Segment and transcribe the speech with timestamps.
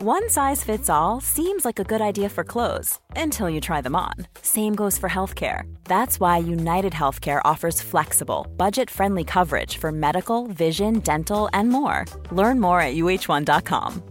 [0.00, 3.96] One size fits all seems like a good idea for clothes until you try them
[3.96, 4.14] on.
[4.42, 5.62] Same goes for healthcare.
[5.86, 12.04] That's why United Healthcare offers flexible, budget friendly coverage for medical, vision, dental, and more.
[12.30, 14.02] Learn more at uh1.com.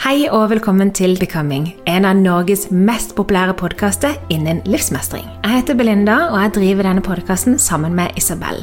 [0.00, 5.26] Hei og velkommen til Becoming, en av Norges mest populære podkaster innen livsmestring.
[5.42, 8.62] Heter Belinda, og jeg driver denne podkasten sammen med Isabel.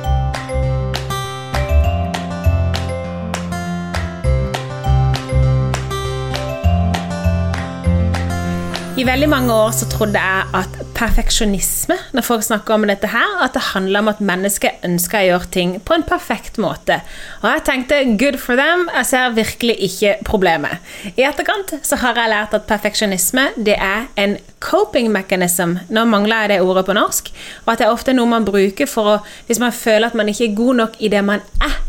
[9.01, 13.31] I veldig mange år så trodde jeg at perfeksjonisme, når folk snakker om dette her,
[13.41, 16.99] at det handler om at mennesket ønsker å gjøre ting på en perfekt måte.
[17.41, 20.93] Og jeg tenkte good for them, jeg ser virkelig ikke problemet.
[21.15, 26.45] I etterkant så har jeg lært at perfeksjonisme det er en coping mechanism, nå mangler
[26.45, 27.33] jeg det ordet på norsk,
[27.65, 30.29] og at det er ofte noe man bruker for å, hvis man føler at man
[30.29, 31.81] ikke er god nok i det man er.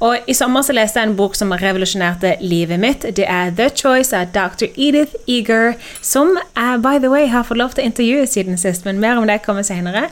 [0.00, 3.02] Og I sommer så leste jeg en bok som revolusjonerte livet mitt.
[3.16, 4.70] Det er The Choice av Dr.
[4.72, 8.86] Edith Eager, som jeg by the way har fått lov til å intervjue siden sist,
[8.88, 10.06] men mer om det kommer senere.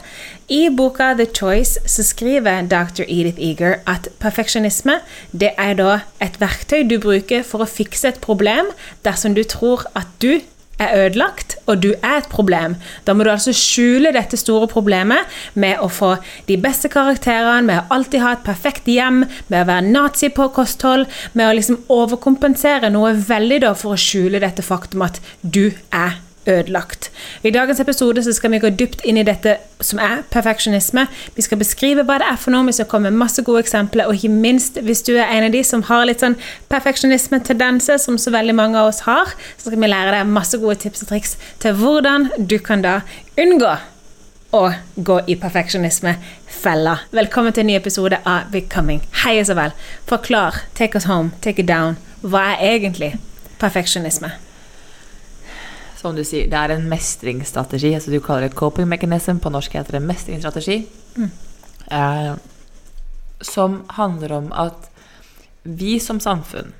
[0.45, 3.07] I boka The Choice så skriver Dr.
[3.07, 4.99] Edith Eager at perfeksjonisme
[5.33, 8.69] det er da et verktøy du bruker for å fikse et problem
[9.05, 10.37] dersom du tror at du
[10.79, 12.77] er ødelagt, og du er et problem.
[13.07, 16.15] Da må du altså skjule dette store problemet med å få
[16.47, 20.49] de beste karakterene, med å alltid ha et perfekt hjem, med å være nazi på
[20.55, 25.69] kosthold, med å liksom overkompensere noe veldig da for å skjule dette faktum at du
[25.91, 27.11] er ødelagt.
[27.43, 31.05] I dagens episode så skal vi gå dypt inn i dette som er perfeksjonisme.
[31.35, 34.07] Vi skal beskrive hva det er for noe, vi skal komme med masse gode eksempler,
[34.07, 36.37] og ikke minst hvis du er en av de som har litt sånn
[36.71, 40.79] perfeksjonisme-tendenser, som så veldig mange av oss har, så skal vi lære deg masse gode
[40.83, 42.99] tips og triks til hvordan du kan da
[43.39, 43.77] unngå
[44.55, 46.97] å gå i perfeksjonisme-fella.
[47.13, 49.03] Velkommen til en ny episode av Becoming.
[49.23, 49.75] Hei, Isabel.
[50.09, 51.99] Forklar, take us home, take it down.
[52.25, 53.13] Hva er egentlig
[53.61, 54.33] perfeksjonisme?
[55.99, 57.93] Som du sier, det er en mestringsstrategi.
[57.93, 59.41] altså Du kaller det coping mechanism.
[59.43, 60.85] På norsk heter det mestringsstrategi.
[61.17, 61.31] Mm.
[61.91, 62.33] Eh,
[63.41, 64.89] som handler om at
[65.63, 66.73] vi som samfunn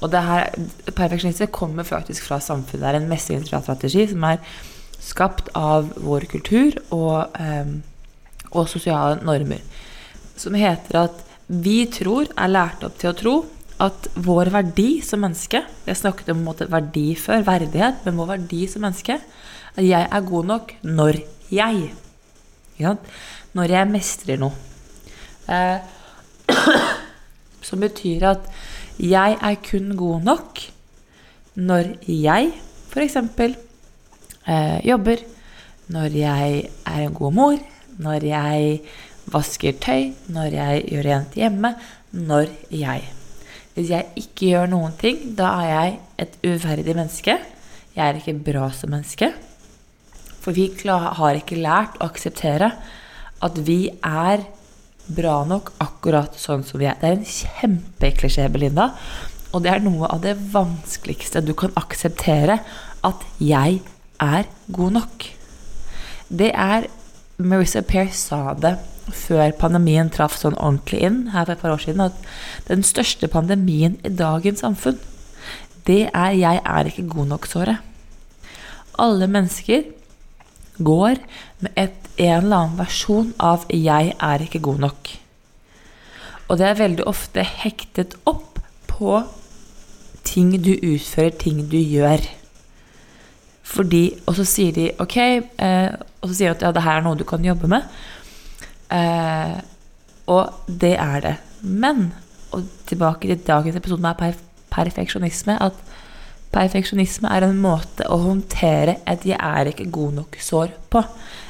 [0.00, 0.50] Og det her,
[0.92, 2.82] perfeksjonister kommer faktisk fra samfunnet.
[2.82, 4.42] Det er en mestringsstrategi som er
[5.00, 7.70] skapt av vår kultur og, eh,
[8.50, 9.62] og sosiale normer.
[10.36, 13.34] Som heter at vi tror, er lært opp til å tro,
[13.82, 18.64] at vår verdi som menneske Jeg snakket om måte, verdi før, verdighet, men vår verdi
[18.70, 19.18] som menneske
[19.76, 21.20] At jeg er god nok når
[21.52, 21.90] jeg.
[22.80, 22.94] Ja.
[23.52, 24.56] Når jeg mestrer noe.
[25.48, 25.78] Eh,
[27.66, 28.48] som betyr at
[28.96, 30.62] jeg er kun god nok
[31.56, 32.52] når jeg
[32.90, 33.16] f.eks.
[34.46, 35.20] Eh, jobber,
[35.92, 37.58] når jeg er en god mor,
[37.98, 38.80] når jeg
[39.32, 41.74] vasker tøy, når jeg gjør rent hjemme,
[42.12, 43.04] når jeg
[43.76, 47.34] hvis jeg ikke gjør noen ting, da er jeg et uverdig menneske.
[47.92, 49.28] Jeg er ikke bra som menneske.
[50.40, 52.70] For vi har ikke lært å akseptere
[53.44, 54.46] at vi er
[55.12, 56.96] bra nok akkurat sånn som vi er.
[57.00, 58.90] Det er en kjempeklisjé, Belinda.
[59.52, 62.62] Og det er noe av det vanskeligste du kan akseptere.
[63.04, 63.82] At jeg
[64.22, 65.32] er god nok.
[66.28, 66.88] det er
[67.38, 68.78] Marissa Pair sa det
[69.12, 73.28] før pandemien traff sånn ordentlig inn her for et par år siden, at den største
[73.30, 74.98] pandemien i dagens samfunn,
[75.86, 77.78] det er 'jeg er ikke god nok'-såret.
[78.98, 79.84] Alle mennesker
[80.82, 81.16] går
[81.60, 85.18] med et, en eller annen versjon av 'jeg er ikke god nok'.
[86.48, 89.22] Og det er veldig ofte hektet opp på
[90.24, 92.20] ting du utfører, ting du gjør.
[93.62, 95.90] Fordi, Og så sier de ok, eh,
[96.22, 97.82] og så sier de at ja, det her er noe du kan jobbe med.
[98.92, 99.56] Eh,
[100.26, 101.36] og det er det.
[101.62, 102.10] Men,
[102.52, 104.42] og tilbake til dagens episode med perf
[104.76, 105.76] perfeksjonisme, at
[106.52, 111.04] perfeksjonisme er en måte å håndtere et 'jeg er ikke god nok'-sår på.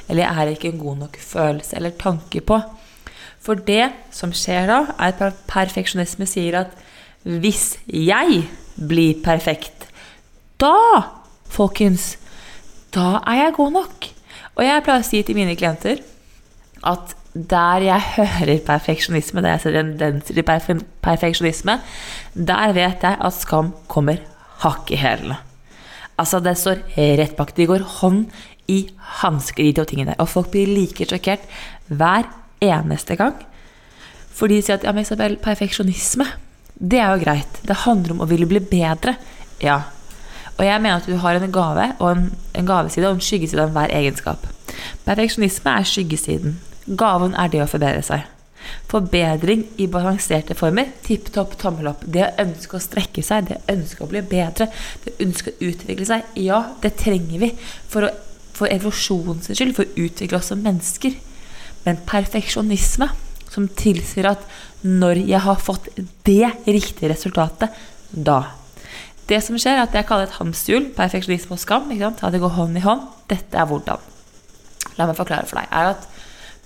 [0.09, 2.63] Eller 'jeg er ikke en god nok følelse eller tanke på'.
[3.41, 6.71] For det som skjer da, er at perfeksjonisme sier at
[7.25, 9.89] hvis jeg blir perfekt,
[10.61, 11.03] da,
[11.49, 12.17] folkens,
[12.95, 14.09] da er jeg god nok.
[14.57, 16.01] Og jeg pleier å si til mine klienter
[16.87, 20.47] at der jeg hører perfeksjonisme, der jeg ser tendenser til
[21.05, 21.81] perfeksjonisme,
[22.35, 24.23] der vet jeg at skam kommer
[24.65, 25.37] hakk i hælene.
[26.17, 27.53] Altså, det står rett bak.
[27.57, 28.25] De går hånd
[28.73, 28.87] i
[29.21, 30.15] hansker, de to tingene.
[30.19, 31.45] Og folk blir like sjokkert
[31.93, 32.25] hver
[32.65, 33.37] eneste gang.
[34.37, 36.27] For de sier at ja, men Isabel, perfeksjonisme,
[36.77, 37.61] det er jo greit.
[37.65, 39.17] Det handler om å ville bli bedre.
[39.63, 39.83] Ja.
[40.57, 43.65] Og jeg mener at du har en gave og en, en gaveside og en skyggeside
[43.65, 44.45] av hver egenskap.
[45.05, 46.57] Perfeksjonisme er skyggesiden.
[46.87, 48.27] Gaven er det å forbedre seg.
[48.91, 50.93] Forbedring i balanserte former.
[51.07, 52.05] Tipp topp, tommel opp.
[52.07, 54.69] Det å ønske å strekke seg, det å ønske å bli bedre,
[55.05, 56.31] det å ønske å utvikle seg.
[56.41, 57.53] Ja, det trenger vi
[57.91, 58.13] for, å,
[58.57, 61.17] for evolusjonens skyld, for å utvikle oss som mennesker.
[61.87, 63.11] Men perfeksjonisme,
[63.51, 64.43] som tilsier at
[64.87, 65.89] når jeg har fått
[66.27, 67.75] det riktige resultatet,
[68.11, 68.45] da
[69.27, 71.89] Det som skjer, er at jeg kaller et hamsterhjul perfeksjonisme og skam.
[71.91, 72.21] Ikke sant?
[72.23, 73.09] At det går hånd i hånd.
[73.27, 74.05] Dette er hvordan.
[75.01, 75.67] La meg forklare for deg.
[75.75, 76.05] er at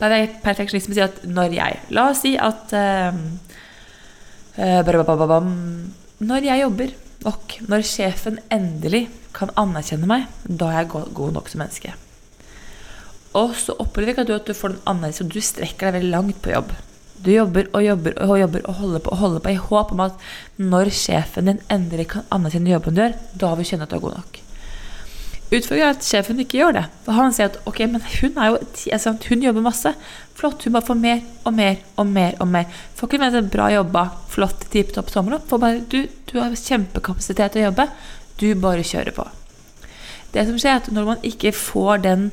[0.01, 3.13] Perfeksjonisme sier at når jeg La oss si at uh,
[6.21, 6.95] Når jeg jobber
[7.25, 11.93] nok, når sjefen endelig kan anerkjenne meg, da er jeg god nok som menneske.
[13.39, 16.41] Og så opplever ikke du at du får den anerkjennelsen, du strekker deg veldig langt
[16.43, 16.73] på jobb.
[17.21, 20.05] Du jobber og jobber og jobber og holder på og holder på i håp om
[20.07, 20.23] at
[20.59, 23.99] når sjefen din endelig kan anerkjenne jobben du gjør, da vil du kjenne at du
[23.99, 24.41] er god nok.
[25.51, 26.85] Utfordringen er at sjefen ikke gjør det.
[27.03, 28.59] For han sier at ok, men hun jo
[28.95, 29.91] altså, hun jobber masse.
[30.39, 32.37] Flott, hun bare får mer og mer og mer.
[32.39, 32.77] og mer.
[32.95, 35.51] Får ikke seg bra jobba, flott, tipp topp tommel opp.
[35.91, 37.89] Du, du har kjempekapasitet til å jobbe.
[38.39, 39.27] Du bare kjører på.
[40.31, 42.31] Det som skjer, er at når man ikke får den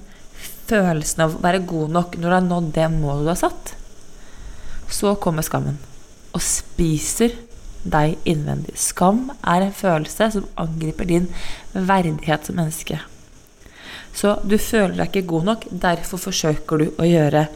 [0.69, 3.73] følelsen av å være god nok når du har nådd det målet du har satt,
[4.93, 5.79] så kommer skammen
[6.35, 7.33] og spiser
[7.83, 8.77] deg innvendig.
[8.79, 11.29] Skam er en følelse som angriper din
[11.73, 12.99] verdighet som menneske.
[14.17, 17.47] Så du føler deg ikke god nok, derfor forsøker du å gjøre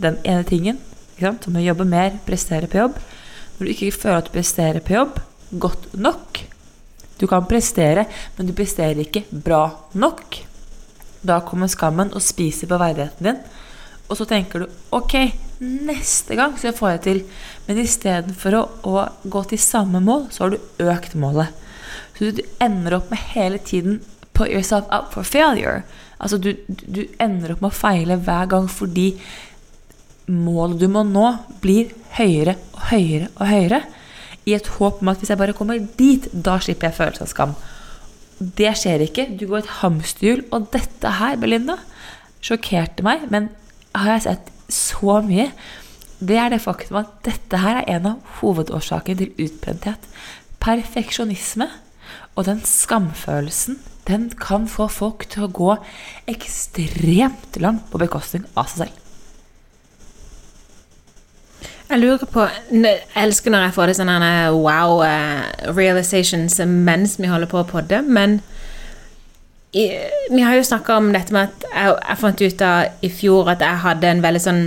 [0.00, 0.80] den ene tingen.
[1.20, 3.00] Som å jobbe mer, prestere på jobb.
[3.56, 5.18] Når du ikke føler at du presterer på jobb
[5.50, 6.46] godt nok
[7.20, 8.06] Du kan prestere,
[8.38, 10.38] men du presterer ikke bra nok.
[11.20, 13.42] Da kommer skammen og spiser på verdigheten din.
[14.08, 15.16] Og så tenker du ok,
[15.60, 17.22] neste gang så får jeg til.
[17.66, 21.52] Men istedenfor å, å gå til samme mål, så har du økt målet.
[22.16, 24.00] Så du ender opp med hele tiden
[24.36, 25.82] put yourself up for failure.
[26.20, 29.14] Altså du, du ender opp med å feile hver gang fordi
[30.30, 31.26] målet du må nå,
[31.62, 33.80] blir høyere og høyere og høyere.
[34.48, 37.32] I et håp om at hvis jeg bare kommer dit, da slipper jeg følelsen av
[37.32, 37.56] skam.
[38.40, 39.26] Det skjer ikke.
[39.36, 40.44] Du går et hamsterhjul.
[40.56, 41.76] Og dette her, Belinda,
[42.44, 43.50] sjokkerte meg, men
[43.96, 45.50] har jeg sett så mye,
[46.20, 50.08] det er det faktum at dette her er en av hovedårsakene til utbrenthet.
[50.60, 51.68] Perfeksjonisme
[52.36, 55.76] og den skamfølelsen, den kan få folk til å gå
[56.30, 59.06] ekstremt langt på bekostning av seg selv.
[61.90, 65.40] Jeg lurer på Jeg elsker når jeg får det sånne wow uh,
[65.74, 68.38] realizations mens vi holder på å podde, men
[69.72, 73.50] vi har jo snakka om dette med at jeg, jeg, fant ut av i fjor
[73.52, 74.64] at jeg hadde en veldig sånn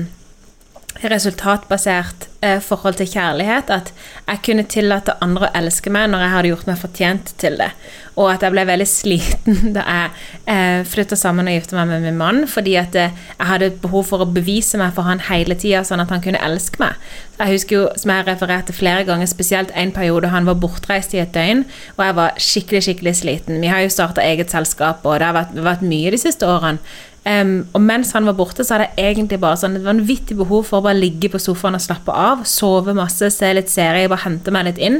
[1.02, 3.70] resultatbasert eh, forhold til kjærlighet.
[3.74, 3.92] At
[4.28, 7.70] jeg kunne tillate andre å elske meg når jeg hadde gjort meg fortjent til det.
[8.14, 10.12] Og at jeg ble veldig sliten da jeg
[10.54, 12.44] eh, flytta sammen og gifta meg med min mann.
[12.50, 16.04] Fordi at eh, jeg hadde behov for å bevise meg for han hele tida, sånn
[16.04, 17.00] at han kunne elske meg.
[17.40, 21.24] Jeg husker jo, som jeg refererte flere ganger, spesielt en periode han var bortreist i
[21.24, 21.64] et døgn,
[21.98, 23.58] og jeg var skikkelig, skikkelig sliten.
[23.64, 26.80] Vi har jo starta eget selskap, og det har vært, vært mye de siste årene.
[27.24, 30.66] Em, og mens han var borte, så hadde jeg egentlig bare sånn et vanvittig behov
[30.68, 32.44] for å bare ligge på sofaen og slappe av.
[32.50, 35.00] Sove masse, se litt serie, bare hente meg litt inn.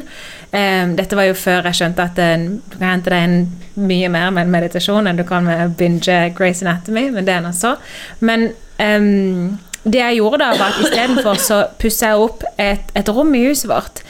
[0.54, 4.10] Um, dette var jo før jeg skjønte at eh, du kan hente deg inn mye
[4.14, 7.76] mer med meditasjon enn du kan med binge Grace Anatomy, men det er nå så.
[8.24, 13.10] Men um, det jeg gjorde da, var at istedenfor så pussa jeg opp et, et
[13.12, 14.06] rom i huset vårt.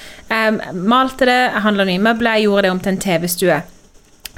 [0.74, 3.58] Malte det, handla nye møbler, jeg gjorde det om til en TV-stue.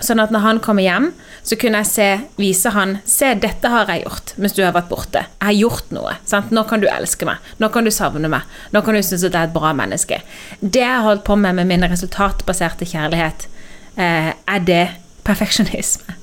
[0.03, 1.05] Sånn at når han kommer hjem,
[1.45, 4.89] så kunne jeg se, vise han Se, dette har jeg gjort mens du har vært
[4.91, 5.21] borte.
[5.23, 6.17] Jeg har gjort noe.
[6.27, 6.51] Sant?
[6.51, 7.39] Nå kan du elske meg.
[7.63, 8.43] Nå kan du savne meg.
[8.75, 10.19] Nå kan du synes at jeg er et bra menneske.
[10.59, 13.47] Det jeg har holdt på med med min resultatbaserte kjærlighet,
[13.95, 14.83] eh, er det
[15.23, 16.17] perfeksjonisme.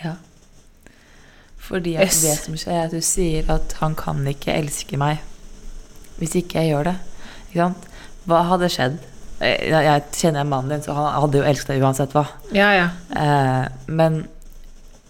[0.00, 0.14] Ja.
[1.60, 5.20] Fordi at det som skjer, er at du sier at han kan ikke elske meg
[6.16, 6.96] hvis ikke jeg gjør det.
[7.50, 7.92] Ikke sant?
[8.24, 8.96] Hva hadde skjedd?
[9.40, 12.26] Eh, Jeg, kjenner mannen din, så han hadde jo elsket deg uansett hva.
[12.56, 12.88] Ja, ja.
[13.12, 14.22] Eh, men,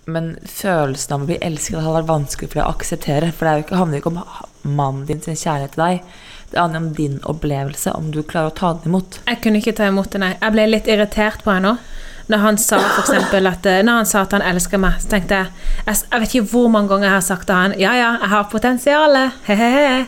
[0.06, 3.32] men følelsen av å bli elsket hadde vært vanskelig for deg å akseptere.
[3.32, 6.16] For det er jo ikke, handler jo ikke om mannen din sin kjærlighet til deg.
[6.50, 9.20] Det handler om din opplevelse, om du klarer å ta den imot.
[9.26, 10.34] Jeg kunne ikke ta imot det, nei.
[10.40, 11.94] Jeg ble litt irritert på henne òg.
[12.26, 13.14] Når han sa for
[13.46, 15.50] at eh, Når han sa at han elsker meg, så tenkte jeg
[15.86, 18.30] Jeg, jeg vet ikke hvor mange ganger jeg har sagt til han Ja, ja, jeg
[18.32, 19.14] har potensial.
[19.46, 20.00] He-he-he.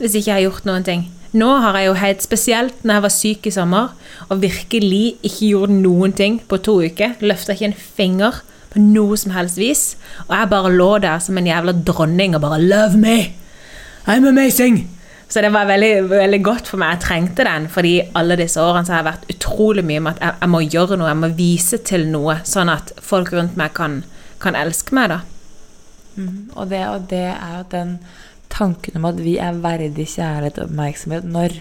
[0.00, 1.02] Hvis ikke jeg har gjort noen ting.
[1.36, 3.90] Nå har jeg jo helt spesielt når jeg var syk i sommer
[4.28, 7.18] og virkelig ikke gjorde noen ting på to uker.
[7.20, 8.40] Løfta ikke en finger
[8.72, 9.82] på noe som helst vis.
[10.28, 13.18] Og jeg bare lå der som en jævla dronning og bare Love me!
[14.08, 14.86] I'm amazing!
[15.28, 16.94] Så det var veldig, veldig godt for meg.
[16.96, 20.22] Jeg trengte den, fordi alle disse årene så har jeg vært utrolig mye med at
[20.24, 23.74] jeg, jeg må gjøre noe, jeg må vise til noe, sånn at folk rundt meg
[23.76, 23.98] kan,
[24.40, 25.18] kan elske meg, da.
[26.56, 27.92] Og det, og det er jo den
[28.52, 31.58] tanken om at vi er verdig kjærlighet og oppmerksomhet når.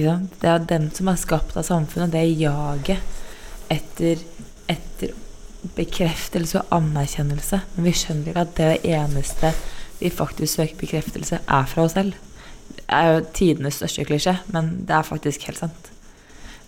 [0.00, 0.40] Sant?
[0.40, 4.22] Det er den som er skapt av samfunnet, det jaget etter,
[4.70, 5.12] etter
[5.76, 7.60] bekreftelse og anerkjennelse.
[7.74, 9.52] Men vi skjønner ikke at det eneste
[10.00, 12.16] vi faktisk søker bekreftelse, er fra oss selv.
[12.76, 15.92] Det er jo tidenes største klisjé, men det er faktisk helt sant.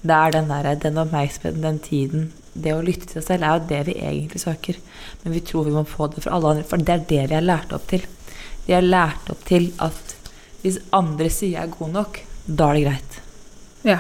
[0.03, 3.57] Det er den, der, den oppmerksomheten, den tiden, det å lytte til seg selv, er
[3.57, 4.79] jo det vi egentlig søker.
[5.23, 7.39] Men vi tror vi må få det fra alle andre, for det er det vi
[7.39, 8.07] er lært opp til.
[8.69, 10.15] Vi er lært opp til at
[10.61, 13.19] hvis andre sier jeg er god nok, da er det greit.
[13.87, 13.99] Ja.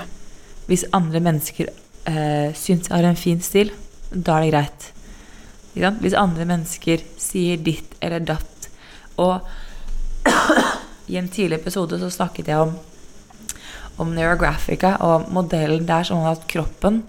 [0.68, 3.72] Hvis andre mennesker eh, syns jeg har en fin stil,
[4.10, 4.88] da er det greit.
[6.02, 8.64] Hvis andre mennesker sier ditt eller datt
[9.22, 9.44] Og
[11.12, 12.72] i en tidlig episode så snakket jeg om
[13.98, 17.00] om Neurographica og modellen der sånn at kroppen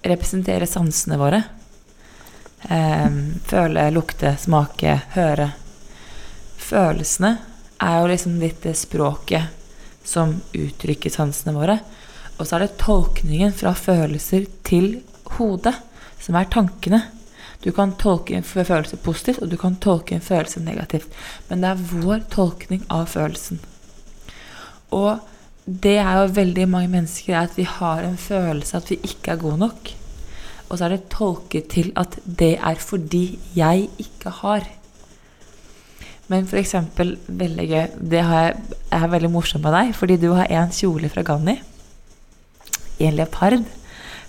[0.00, 1.42] representerer sansene våre.
[2.72, 3.18] Eh,
[3.50, 5.50] føle, lukte, smake, høre.
[6.62, 7.36] Følelsene
[7.82, 9.58] er jo liksom litt det språket
[10.06, 11.78] som uttrykker sansene våre.
[12.38, 15.00] Og så er det tolkningen fra følelser til
[15.36, 15.74] hodet,
[16.22, 17.02] som er tankene.
[17.62, 21.10] Du kan tolke en følelse positivt, og du kan tolke en følelse negativt.
[21.48, 23.60] Men det er vår tolkning av følelsen.
[24.92, 25.22] Og
[25.64, 29.34] det er jo veldig mange mennesker er at vi har en følelse at vi ikke
[29.34, 29.92] er gode nok.
[30.68, 34.66] Og så er det tolket til at det er fordi jeg ikke har.
[36.32, 40.48] Men eksempel, veldig gøy Det har jeg, er veldig morsomt med deg, fordi du har
[40.48, 41.58] en kjole fra Ganni
[43.00, 43.64] i en leopard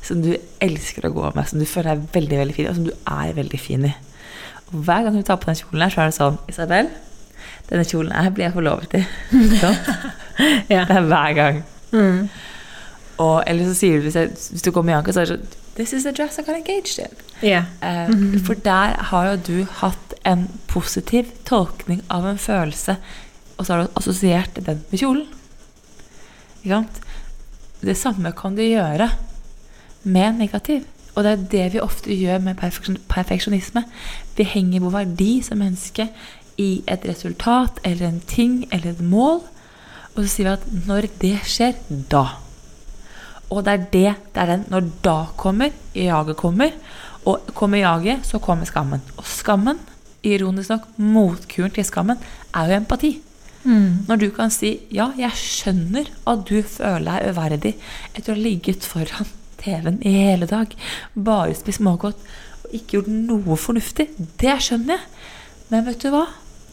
[0.04, 0.34] som du
[0.64, 3.36] elsker å gå med, som du føler er veldig veldig fin, og som du er
[3.38, 3.92] veldig fin i.
[4.72, 6.90] Og hver gang du tar på den kjolen her, så er det sånn Isabel,
[7.70, 9.04] denne kjolen her blir jeg forlovet i.
[9.62, 9.78] Sånn.
[10.72, 10.84] Ja.
[10.90, 11.62] Det er hver gang.
[13.22, 15.38] Og, eller så sier du, hvis, jeg, hvis du kommer i Anka, så er det
[15.38, 17.12] sånn This is the dress I got engaged in.
[17.42, 17.66] Yeah.
[17.82, 18.46] Mm -hmm.
[18.46, 22.96] For der har jo du hatt en positiv tolkning av en følelse,
[23.58, 25.28] og så har du assosiert den med kjolen.
[26.64, 27.02] Ikke sant?
[27.82, 29.10] Det samme kan du gjøre
[30.04, 30.82] med negativ.
[31.16, 33.84] Og det er det vi ofte gjør med perfeksjon- perfeksjonisme.
[34.38, 36.10] Vi henger vår verdi som menneske
[36.58, 39.42] i et resultat eller en ting eller et mål,
[40.16, 41.74] og så sier vi at når det skjer,
[42.12, 42.26] da.
[43.50, 46.72] Og det er det, det er den når da kommer, jaget kommer.
[47.26, 49.04] Og kommer jaget, så kommer skammen.
[49.18, 49.80] Og skammen,
[50.24, 52.20] ironisk nok, motkuren til skammen,
[52.54, 53.14] er jo empati.
[54.10, 57.72] Når du kan si ja, jeg skjønner at du føler deg uverdig
[58.12, 59.30] etter å ha ligget foran
[59.62, 60.74] TV-en i hele dag,
[61.16, 62.20] bare spist smågodt
[62.66, 64.10] og ikke gjort noe fornuftig.
[64.42, 65.08] Det skjønner jeg.
[65.72, 66.26] Men vet du hva?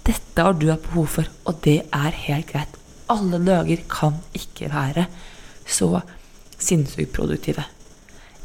[0.07, 2.75] Dette har du hatt behov for, og det er helt greit.
[3.11, 5.07] Alle dager kan ikke være
[5.71, 6.01] så
[6.63, 7.67] sinnssykt produktive.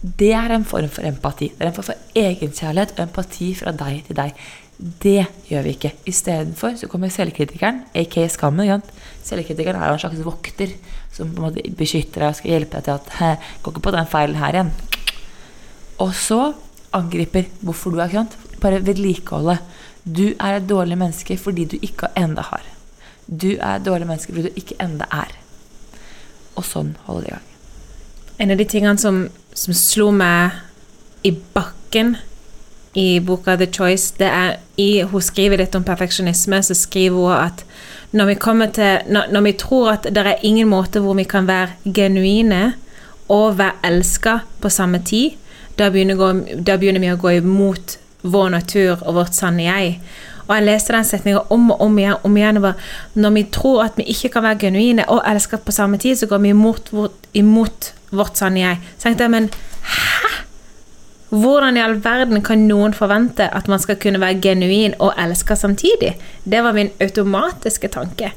[0.06, 1.50] Det er en form for empati.
[1.56, 4.36] Det er en form for egenkjærlighet og empati fra deg til deg.
[4.76, 5.94] Det gjør vi ikke.
[6.12, 8.84] Istedenfor så kommer selvkritikeren, aka skammen.
[9.24, 10.76] Selvkritikeren er jo en slags vokter
[11.16, 13.32] som på en måte beskytter deg og skal hjelpe deg til at «Hæ,
[13.64, 14.74] går ikke på den feilen her igjen.
[16.04, 16.42] Og så
[16.96, 18.36] angriper hvorfor du er sant?
[18.62, 19.58] bare vedlikeholde.
[20.06, 22.64] Du er et dårlig menneske fordi du ikke enda har.
[23.28, 25.34] Du er et dårlig menneske fordi du ikke enda er.
[26.56, 27.55] Og sånn holder det i gang.
[28.38, 29.26] En av de tingene som,
[29.56, 30.58] som slo meg
[31.24, 32.18] i bakken
[32.96, 37.36] i boka The Choice, det er i, Hun skriver litt om perfeksjonisme, så skriver hun
[37.36, 37.64] at
[38.16, 38.36] når vi,
[38.76, 42.76] til, når, når vi tror at det er ingen måte hvor vi kan være genuine
[43.32, 45.36] og være elska på samme tid,
[45.80, 49.98] da begynner, da begynner vi å gå imot vår natur og vårt sanne jeg.
[50.48, 52.16] Og jeg leste den setninga om og om igjen.
[52.24, 52.74] om igjen og
[53.14, 56.28] Når vi tror at vi ikke kan være genuine og elske på samme tid, så
[56.28, 58.80] går vi imot, vårt, imot vårt sanne jeg.
[58.98, 59.50] Så tenkte jeg, men
[59.82, 60.44] hæ?
[61.30, 65.56] Hvordan i all verden kan noen forvente at man skal kunne være genuin og elske
[65.56, 66.16] samtidig?
[66.44, 68.32] Det var min automatiske tanke.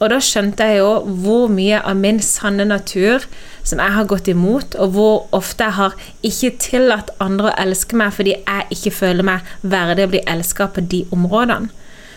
[0.00, 0.92] Og da skjønte jeg jo
[1.22, 3.26] hvor mye av min sanne natur
[3.60, 7.98] som jeg har gått imot, og hvor ofte jeg har ikke tillatt andre å elske
[8.00, 11.68] meg fordi jeg ikke føler meg verdig å bli elska på de områdene.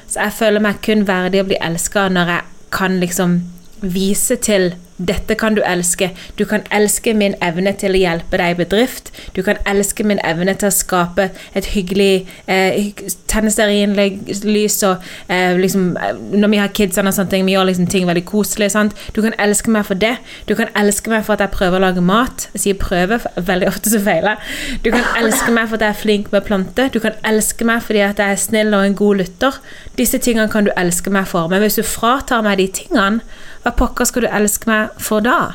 [0.07, 3.35] Så jeg føler meg kun verdig å bli elska når jeg kan liksom
[3.83, 6.11] vise til dette kan du elske.
[6.39, 9.09] Du kan elske min evne til å hjelpe deg i bedrift.
[9.35, 12.91] Du kan elske min evne til å skape et hyggelig eh,
[13.31, 17.87] tennesterinlys og eh, liksom eh, Når vi har kids og sånne ting, vi gjør liksom
[17.89, 18.71] ting veldig koselig.
[18.75, 18.95] Sant?
[19.15, 20.15] Du kan elske meg for det.
[20.49, 22.47] Du kan elske meg for at jeg prøver å lage mat.
[22.53, 23.19] Jeg sier prøve,
[23.51, 24.41] veldig ofte så feiler.
[24.85, 26.93] Du kan elske meg for at jeg er flink med planter.
[26.93, 29.57] Du kan elske meg fordi at jeg er snill og en god lytter.
[29.97, 31.49] Disse tingene kan du elske meg for.
[31.49, 33.25] Men hvis du fratar meg de tingene,
[33.63, 35.53] hva pokker skal du elske meg for da?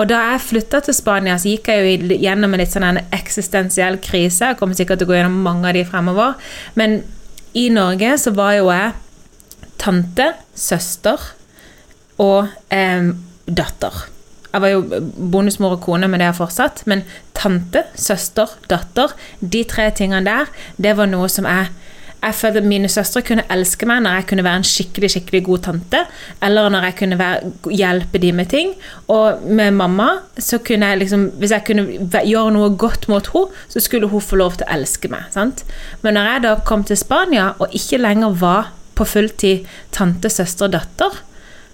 [0.00, 3.02] Og da jeg flytta til Spania, så gikk jeg jo gjennom en litt sånn en
[3.12, 4.52] eksistensiell krise.
[4.52, 6.38] Jeg kommer sikkert til å gå gjennom mange av de fremover.
[6.80, 7.02] Men
[7.52, 8.94] i Norge så var jo jeg
[9.80, 11.20] tante, søster
[12.20, 13.12] og eh,
[13.44, 14.06] datter.
[14.50, 16.82] Jeg var jo bonusmor og kone, men det jeg fortsatt.
[16.90, 17.04] Men
[17.36, 20.50] tante, søster, datter, de tre tingene der,
[20.80, 21.70] det var noe som jeg
[22.20, 25.40] jeg følte at mine søstre kunne elske meg når jeg kunne være en skikkelig skikkelig
[25.46, 26.02] god tante,
[26.44, 28.74] eller når jeg kunne være, hjelpe dem med ting.
[29.08, 30.08] Og med mamma
[30.38, 31.86] så kunne jeg liksom Hvis jeg kunne
[32.26, 35.28] gjøre noe godt mot henne, så skulle hun få lov til å elske meg.
[35.32, 35.64] Sant?
[36.02, 40.68] Men når jeg da kom til Spania og ikke lenger var på fulltid tante, søster
[40.68, 41.20] og datter,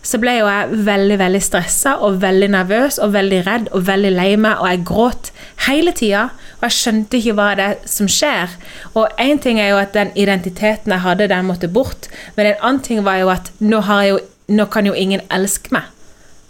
[0.07, 4.13] så ble jo jeg veldig veldig stressa og veldig nervøs og veldig redd og veldig
[4.15, 5.31] lei meg, og jeg gråt
[5.67, 6.29] hele tida.
[6.57, 8.55] Og jeg skjønte ikke hva det er som skjer.
[8.95, 12.63] Og én ting er jo at den identiteten jeg hadde, den måtte bort, men en
[12.63, 15.91] annen ting var jo at nå, jo, nå kan jo ingen elske meg.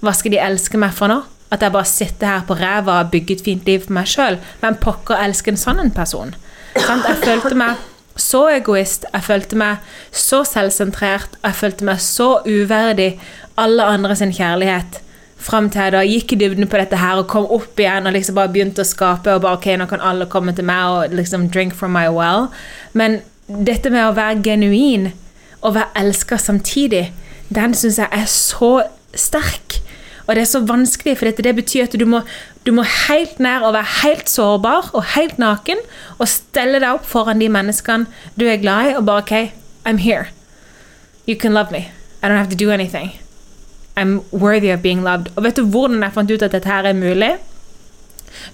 [0.04, 1.22] Hva skal de elske meg for nå?
[1.50, 4.36] At jeg bare sitter her på ræva og bygger et fint liv for meg sjøl?
[4.60, 6.34] Hvem pokker elsker en sånn en person?
[6.76, 7.80] Jeg følte meg
[8.16, 13.16] så egoist, jeg følte meg så selvsentrert, jeg følte meg så uverdig
[13.60, 15.00] alle andre sin kjærlighet.
[15.36, 18.16] Fram til jeg da gikk i dybden på dette her og kom opp igjen og
[18.16, 19.34] liksom bare begynte å skape.
[19.34, 22.48] og bare, ok, nå kan alle komme til meg og liksom drink from my well.
[22.92, 25.10] Men dette med å være genuin
[25.60, 27.12] og være elska samtidig,
[27.48, 28.72] den syns jeg er så
[29.14, 29.80] sterk.
[30.26, 32.22] Og det er så vanskelig, for det betyr at du må,
[32.66, 35.82] du må helt ned og være helt sårbar og helt naken
[36.18, 39.52] og stelle deg opp foran de menneskene du er glad i, og bare OK,
[39.86, 40.26] I'm here.
[41.26, 41.90] You can love me.
[42.22, 43.12] I don't have to do anything.
[43.96, 45.30] I'm worthy of being loved.
[45.36, 47.36] Og vet du hvordan jeg fant ut at dette her er mulig?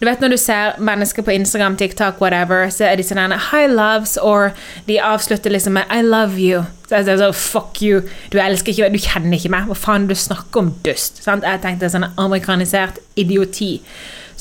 [0.00, 3.66] Du vet Når du ser mennesker på Instagram, TikTok, whatever, så er de sånn Hi,
[3.70, 4.52] loves, or
[4.88, 6.64] de avslutter liksom med I love you.
[6.88, 8.02] Så jeg så, Fuck you.
[8.32, 8.96] Du elsker ikke meg.
[8.98, 9.68] Du kjenner ikke meg.
[9.70, 11.22] Hva faen du snakker om dust?
[11.24, 11.46] Sant?
[11.46, 13.78] Jeg tenkte sånn amerikanisert idioti.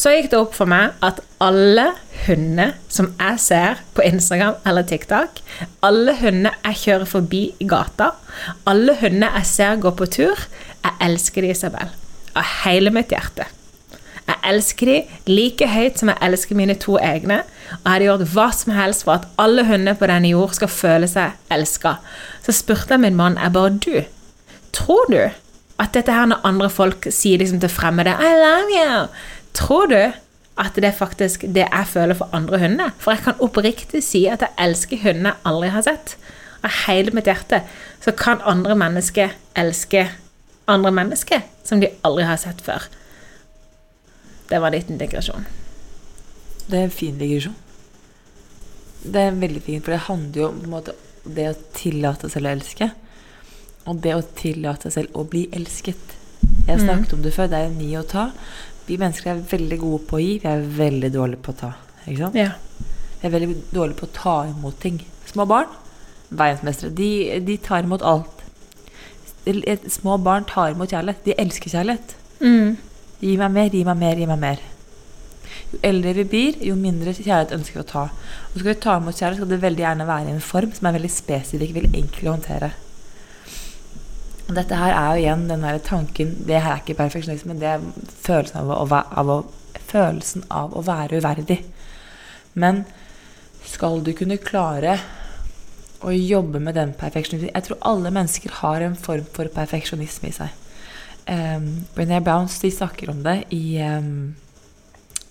[0.01, 1.91] Så gikk det opp for meg at alle
[2.25, 5.41] hunder som jeg ser på Instagram eller TikTok,
[5.85, 8.13] alle hunder jeg kjører forbi i gata,
[8.69, 10.45] alle hunder jeg ser gå på tur,
[10.81, 11.91] jeg elsker de, Isabel.
[12.33, 13.45] Av hele mitt hjerte.
[14.47, 14.97] Elsker de
[15.29, 17.41] like høyt som jeg elsker mine to egne.
[17.77, 20.71] Og jeg hadde gjort hva som helst for at alle hunder på denne jord skal
[20.71, 21.97] føle seg elska.
[22.45, 24.01] Så spurte jeg min mann jeg bare du,
[24.75, 25.21] tror du
[25.81, 29.07] at dette her når andre folk sier liksom til fremmede I love you,
[29.57, 30.01] tror du
[30.61, 32.91] at det er faktisk det jeg føler for andre hunder?
[33.01, 36.17] For jeg kan oppriktig si at jeg elsker hunder jeg aldri har sett.
[36.61, 37.63] Av hele mitt hjerte
[38.03, 40.09] så kan andre mennesker elske
[40.69, 42.85] andre mennesker som de aldri har sett før.
[44.51, 45.45] Det var en liten digresjon.
[46.67, 47.55] Det er en fin digresjon.
[49.01, 52.49] Det er veldig fint, for det handler jo om måte, det å tillate seg selv
[52.49, 52.89] å elske.
[53.89, 56.17] Og det å tillate seg selv å bli elsket.
[56.41, 56.83] Jeg har mm.
[56.83, 57.15] snakket mm.
[57.17, 57.49] om det før.
[57.53, 58.27] Det er ni å ta.
[58.89, 61.71] Vi mennesker er veldig gode på å gi, vi er veldig dårlige på å ta.
[62.03, 62.37] Ikke sant?
[62.37, 62.51] Ja.
[63.21, 64.99] Vi er veldig dårlige på å ta imot ting.
[65.31, 65.71] Små barn,
[66.29, 67.11] verdensmestere, de,
[67.47, 68.47] de tar imot alt.
[69.87, 71.23] Små barn tar imot kjærlighet.
[71.23, 72.17] De elsker kjærlighet.
[72.43, 72.75] Mm.
[73.21, 74.61] Gi meg mer, gi meg mer, gi meg mer.
[75.71, 78.05] Jo eldre vi blir, jo mindre kjærlighet ønsker vi å ta.
[78.51, 80.87] Og skal vi ta imot kjærlighet, skal det veldig gjerne være i en form som
[80.89, 82.71] er veldig spesifikk, veldig enkel å håndtere.
[84.47, 87.69] Og Dette her er jo igjen den der tanken Det her er ikke perfeksjonisme, det
[87.71, 87.85] er
[88.25, 89.37] følelsen av å, av å,
[89.91, 91.61] følelsen av å være uverdig.
[92.59, 92.83] Men
[93.69, 94.97] skal du kunne klare
[96.01, 100.35] å jobbe med den perfeksjonismen Jeg tror alle mennesker har en form for perfeksjonisme i
[100.35, 100.60] seg.
[101.27, 104.35] Um, Brené Bounce de snakker om det i, um,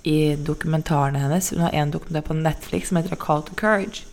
[0.06, 1.50] i dokumentarene hennes.
[1.50, 4.06] Hun har en dokumentar på Netflix som heter A Call to Courage.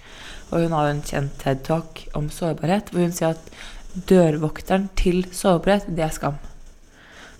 [0.49, 3.51] Og hun har en kjent TED-talk om sårbarhet, hvor hun sier at
[4.07, 6.39] dørvokteren til sårbarhet, det er skam.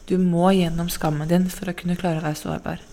[0.08, 2.84] Du må gjennom skammen din for å kunne klare å være sårbar.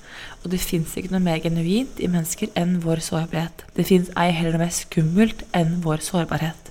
[0.42, 3.64] Og det fins ikke noe mer genuint i mennesker enn vår sårbarhet.
[3.76, 6.70] Det fins ei heller noe mer skummelt enn vår sårbarhet.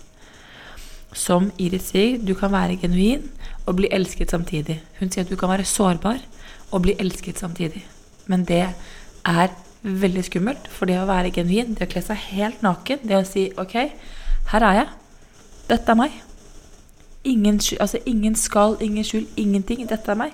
[1.13, 3.27] Som Iris sier, du kan være genuin
[3.65, 4.81] og bli elsket samtidig.
[4.99, 6.19] Hun sier at du kan være sårbar
[6.71, 7.85] og bli elsket samtidig.
[8.27, 8.65] Men det
[9.25, 13.17] er veldig skummelt, for det å være genuin, det å kle seg helt naken, det
[13.17, 13.75] å si ok,
[14.51, 14.91] her er jeg.
[15.69, 16.15] Dette er meg.
[17.27, 19.85] Ingen, altså ingen skal, ingen skjul, ingenting.
[19.87, 20.33] Dette er meg.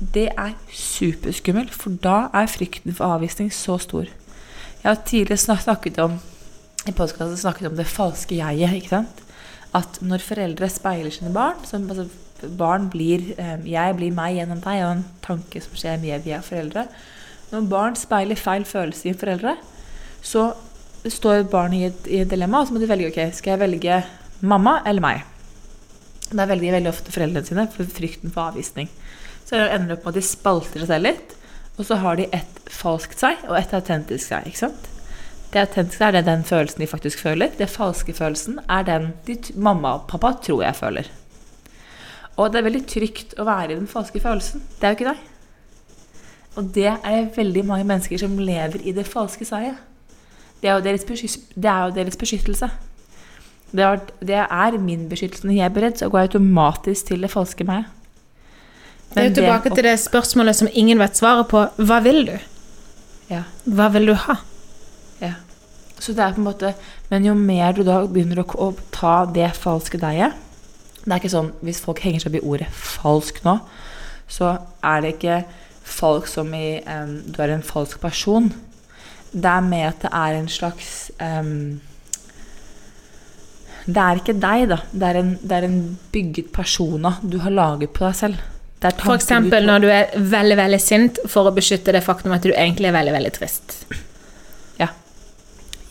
[0.00, 4.08] Det er superskummelt, for da er frykten for avvisning så stor.
[4.80, 6.18] Jeg har tidligere snakket om
[6.88, 8.74] i podcasten snakket om det falske jeget.
[8.74, 9.22] ikke sant?
[9.76, 12.08] At når foreldre speiler sine barn som, altså,
[12.58, 16.34] Barn blir eh, Jeg blir meg gjennom deg, og en tanke som skjer med vi
[16.36, 16.86] er foreldre.
[17.50, 19.56] Når barn speiler feil følelse i foreldre,
[20.22, 20.52] så
[21.08, 23.62] står barnet i et, i et dilemma, og så må de velge ok, skal jeg
[23.64, 24.00] velge
[24.40, 25.26] mamma eller meg.
[26.30, 28.90] Da velger de veldig ofte foreldrene sine for frykten for avvisning.
[29.44, 31.34] Så det ender opp med at de spalter seg litt,
[31.76, 34.46] og så har de et falskt seg og et autentisk seg.
[34.46, 34.90] ikke sant?
[35.50, 37.50] Det autentiske er det den følelsen de faktisk føler.
[37.58, 39.08] Det falske følelsen er den
[39.56, 41.10] mamma og pappa tror jeg føler.
[42.40, 44.64] Og det er veldig trygt å være i den falske følelsen.
[44.80, 45.26] Det er jo ikke deg.
[46.58, 49.78] Og det er det veldig mange mennesker som lever i det falske seiet.
[50.60, 51.04] Det er jo deres,
[51.54, 52.68] det er beskyttelse.
[53.70, 55.46] Det er, det er min beskyttelse.
[55.46, 57.84] Når jeg er beredd, så går jeg automatisk til det falske meg.
[59.14, 61.64] Det er jo tilbake til det spørsmålet som ingen vet svaret på.
[61.76, 62.36] Hva vil du?
[63.30, 63.44] Ja.
[63.64, 64.36] Hva vil du ha?
[65.22, 65.34] Ja.
[66.00, 66.70] Så det er på en måte
[67.10, 70.16] Men jo mer du da begynner å, ta det falske deg
[71.04, 73.60] Det er ikke sånn Hvis folk henger seg opp i ordet 'falsk' nå,
[74.28, 74.50] så
[74.84, 75.44] er det ikke
[75.84, 78.52] falsk som i um, Du er en falsk person.
[79.32, 81.80] Det er med at det er en slags um,
[83.86, 84.78] Det er ikke deg, da.
[84.92, 88.36] Det er en, det er en bygget persona du har laget på deg selv.
[88.80, 92.42] For eksempel du- når du er veldig, veldig sint for å beskytte det faktum at
[92.42, 93.84] du egentlig er veldig, veldig trist.
[94.78, 94.88] Ja.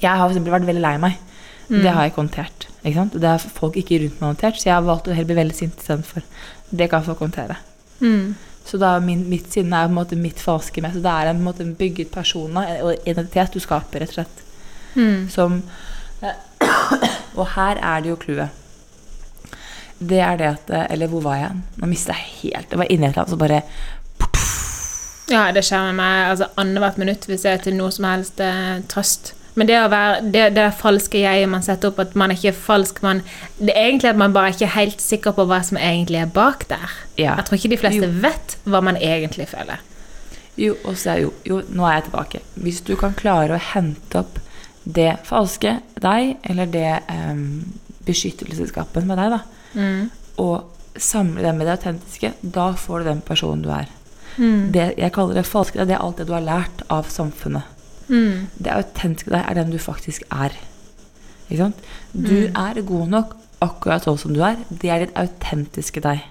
[0.01, 1.17] Jeg har for eksempel vært veldig lei meg.
[1.69, 2.65] Det har jeg ikke håndtert.
[2.83, 3.17] Ikke sant?
[3.19, 5.57] Det har folk ikke rundt meg håndtert, så jeg har valgt å heller bli veldig
[5.57, 6.23] sint istedenfor.
[6.69, 7.57] Det kan folk håndtere.
[8.69, 10.93] Så da er min, mitt sinne er på en måte mitt falske med.
[10.93, 14.45] Så det er en, måte en bygget persona og identitet du skaper, rett og slett.
[15.33, 15.61] Som
[17.39, 18.55] Og her er det jo clouet.
[19.99, 21.55] Det er det at Eller hvor var jeg?
[21.77, 23.61] Nå mista jeg helt Jeg var inni et eller annet, så bare
[25.29, 28.39] Ja, det skjer med meg altså, annethvert minutt hvis jeg er til noe som helst
[28.41, 29.33] eh, trøst.
[29.59, 32.55] Men det å være det, det falske jeget man setter opp, at man er ikke
[32.55, 33.21] falsk man,
[33.59, 36.31] Det er egentlig at man bare ikke er helt sikker på hva som egentlig er
[36.31, 36.93] bak der.
[37.19, 37.35] Ja.
[37.35, 38.11] Jeg tror ikke de fleste Jo.
[38.23, 39.83] vet hva man egentlig føler.
[40.59, 42.41] Jo, og så er jo, jo, nå er jeg tilbake.
[42.55, 44.39] Hvis du kan klare å hente opp
[44.83, 47.43] det falske deg, eller det um,
[48.07, 49.41] beskyttelsesskapen med deg, da,
[50.39, 53.91] og samle det med det autentiske, da får du den personen du er.
[54.71, 57.67] Det jeg kaller det falske, det er alt det du har lært av samfunnet.
[58.57, 60.55] Det autentiske deg er den du faktisk er.
[61.49, 61.75] Ikke sant?
[62.13, 64.57] Du er god nok akkurat sånn som du er.
[64.69, 66.23] Det er ditt autentiske deg.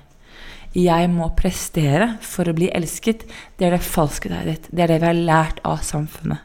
[0.74, 3.24] Jeg må prestere for å bli elsket.
[3.58, 4.66] Det er det falske deg ditt.
[4.70, 6.38] Det er det vi har lært av samfunnet.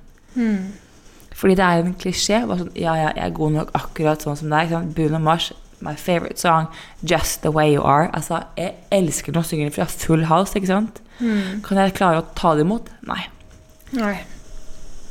[1.33, 2.39] Fordi det er en klisjé.
[2.47, 4.67] bare Sånn, ja, ja, jeg er god nok akkurat sånn som deg.
[4.69, 4.93] ikke sant?
[4.95, 6.67] Bruno Mars, my favorite song,
[7.03, 8.09] 'Just The Way You Are'.
[8.13, 10.53] Altså, Jeg elsker når hun synger jeg fra full hals.
[10.55, 11.01] ikke sant?
[11.63, 12.87] Kan jeg klare å ta det imot?
[13.05, 13.27] Nei.
[13.91, 14.19] Nei.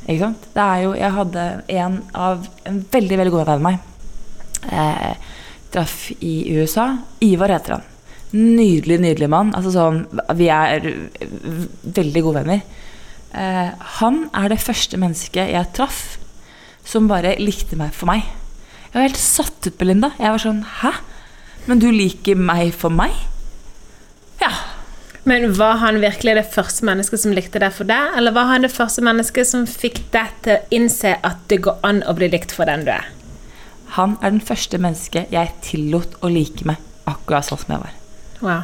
[0.03, 0.47] Ikke sant?
[0.53, 1.47] Det er jo, jeg hadde
[1.79, 3.79] en av en veldig veldig god venn av meg.
[4.67, 5.31] Eh,
[5.73, 6.89] traff i USA.
[7.23, 7.89] Ivar heter han.
[8.33, 9.53] Nydelig, nydelig mann.
[9.55, 10.03] Altså sånn,
[10.39, 10.87] vi er
[11.83, 12.63] veldig gode venner.
[13.33, 16.03] Eh, han er det første mennesket jeg traff
[16.85, 18.27] som bare likte meg for meg.
[18.91, 20.11] Jeg var helt satt ut, Belinda.
[20.19, 20.91] Jeg var sånn Hæ?
[21.65, 23.15] Men du liker meg for meg?
[24.41, 24.51] Ja.
[25.23, 28.65] Men var han virkelig det første mennesket som likte deg for deg, eller var han
[28.65, 32.27] det første mennesket som fikk deg til å innse at det går an å bli
[32.33, 33.07] likt for den du er?
[33.95, 37.95] Han er den første mennesket jeg tillot å like meg akkurat sånn som jeg var.
[38.43, 38.63] Wow.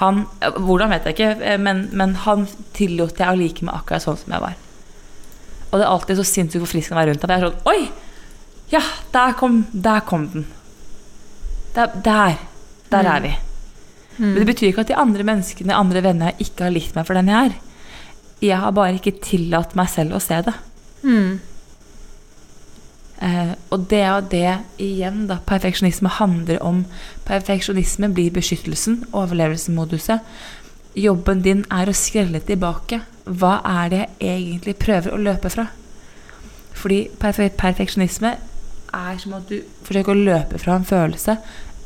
[0.00, 4.18] Han, hvordan vet jeg ikke, men, men han tillot jeg å like meg akkurat sånn
[4.20, 4.58] som jeg var.
[5.70, 7.32] Og det er alltid så sinnssykt forfriskende å være rundt ham.
[7.32, 7.80] Jeg er sånn Oi!
[8.72, 8.82] Ja,
[9.14, 10.46] der kom, der kom den.
[11.76, 12.40] Der, der,
[12.90, 13.34] der er vi.
[14.22, 17.18] Men det betyr ikke at de andre menneskene, andre venner, ikke har likt meg for
[17.18, 17.58] den jeg er.
[18.44, 20.54] Jeg har bare ikke tillatt meg selv å se det.
[23.16, 26.84] Eh, og det er jo det igjen da perfeksjonisme handler om.
[27.28, 30.20] Perfeksjonisme blir beskyttelsen, overlevelsesmoduset.
[30.96, 33.02] Jobben din er å skrelle tilbake.
[33.24, 35.68] Hva er det jeg egentlig prøver å løpe fra?
[36.76, 38.34] Fordi perfe perfeksjonisme
[38.96, 41.38] er som at du forsøker å løpe fra en følelse,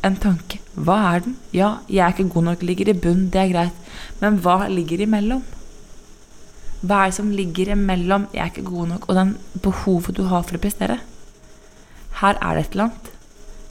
[0.06, 0.60] en tanke.
[0.74, 1.36] Hva er den?
[1.52, 3.96] Ja, jeg er ikke god nok, ligger i bunn, det er greit.
[4.20, 5.42] Men hva ligger imellom?
[6.80, 10.24] Hva er det som ligger imellom 'jeg er ikke god nok' og den behovet du
[10.24, 11.00] har for å prestere?
[12.20, 13.10] Her er det et eller annet.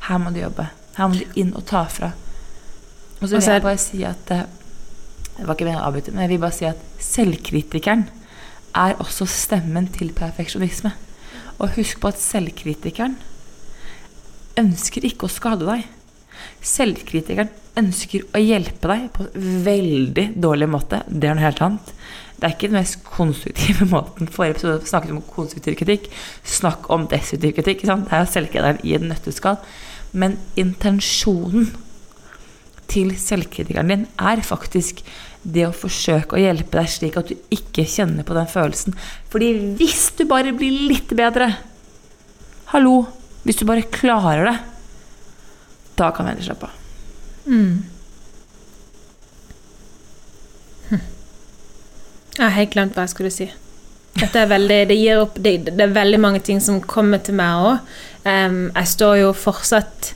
[0.01, 0.69] Her må du jobbe.
[0.97, 2.11] Her må du inn og ta fra.
[3.21, 4.43] Og så vil jeg bare si at eh,
[5.37, 8.09] Det var ikke meningen å avbryte, men jeg vil bare si at selvkritikeren
[8.75, 10.91] er også stemmen til perfeksjonisme.
[11.59, 13.15] Og husk på at selvkritikeren
[14.59, 15.85] ønsker ikke å skade deg.
[16.65, 21.03] Selvkritikeren ønsker å hjelpe deg på en veldig dårlig måte.
[21.07, 21.93] Det er noe helt annet.
[22.39, 24.31] Det er ikke den mest konstruktive måten.
[24.31, 26.09] Forrige episode snakket om konstruktiv kritikk.
[26.47, 27.85] Snakk om destruktiv kritikk.
[27.87, 29.59] Det er selvkritikeren i en nøtteskall.
[30.11, 31.69] Men intensjonen
[32.89, 35.03] til selvkritikeren din er faktisk
[35.43, 38.97] det å forsøke å hjelpe deg slik at du ikke kjenner på den følelsen.
[39.31, 41.53] Fordi hvis du bare blir litt bedre
[42.69, 43.07] Hallo,
[43.41, 44.57] hvis du bare klarer det,
[45.99, 46.75] da kan vi endelig slappe av.
[52.39, 53.49] Jeg har helt glemt hva jeg skulle si.
[54.19, 57.35] Dette er veldig, det, gir opp, det, det er veldig mange ting som kommer til
[57.39, 57.91] meg òg.
[58.25, 60.13] jeg står jo fortsatt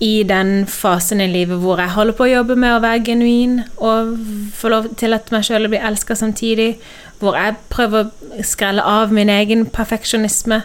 [0.00, 3.58] i den fasen i livet hvor jeg holder på å jobbe med å være genuin
[3.76, 4.14] og
[4.56, 6.78] få lov til at meg sjøl blir elska samtidig.
[7.20, 10.62] Hvor jeg prøver å skrelle av min egen perfeksjonisme.